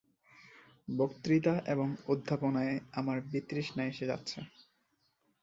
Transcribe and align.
বক্তৃতা 0.87 1.55
এবং 1.67 1.87
অধ্যাপনায় 2.07 2.75
আমার 2.93 3.17
বিতৃষ্ণা 3.31 3.83
এসে 3.85 4.05
যাচ্ছে। 4.05 4.37